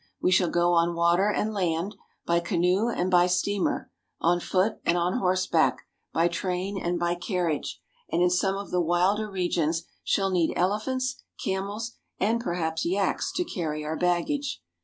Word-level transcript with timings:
We 0.19 0.31
shall 0.31 0.49
go 0.49 0.73
on 0.73 0.95
water 0.95 1.29
and 1.29 1.53
land, 1.53 1.95
by 2.25 2.39
canoe 2.39 2.89
and 2.89 3.11
by 3.11 3.27
steamer, 3.27 3.91
on 4.19 4.39
foot 4.39 4.79
and 4.83 4.97
on 4.97 5.19
horseback, 5.19 5.83
by 6.11 6.27
train 6.27 6.75
and 6.83 6.97
by 6.99 7.13
carriage, 7.13 7.79
and 8.11 8.19
in 8.19 8.31
some 8.31 8.55
of 8.57 8.71
the 8.71 8.81
wilder 8.81 9.29
regions 9.29 9.83
shall 10.03 10.31
need 10.31 10.53
elephants, 10.55 11.21
camels, 11.45 11.97
and 12.19 12.41
perhaps 12.41 12.83
yaks 12.83 13.31
to 13.33 13.43
carry 13.45 13.85
our 13.85 13.95
bag 13.95 14.25
gage. 14.25 14.63